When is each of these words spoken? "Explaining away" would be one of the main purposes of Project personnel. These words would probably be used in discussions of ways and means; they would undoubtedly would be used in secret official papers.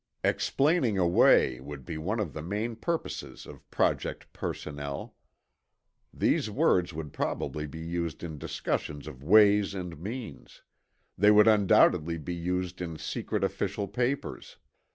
"Explaining 0.23 0.97
away" 0.97 1.59
would 1.59 1.85
be 1.85 1.95
one 1.95 2.19
of 2.19 2.33
the 2.33 2.41
main 2.41 2.75
purposes 2.75 3.45
of 3.45 3.69
Project 3.69 4.33
personnel. 4.33 5.13
These 6.11 6.49
words 6.49 6.91
would 6.91 7.13
probably 7.13 7.67
be 7.67 7.77
used 7.81 8.23
in 8.23 8.39
discussions 8.39 9.05
of 9.05 9.23
ways 9.23 9.75
and 9.75 9.99
means; 9.99 10.63
they 11.19 11.29
would 11.29 11.47
undoubtedly 11.47 12.15
would 12.15 12.25
be 12.25 12.33
used 12.33 12.81
in 12.81 12.97
secret 12.97 13.43
official 13.43 13.87
papers. 13.87 14.57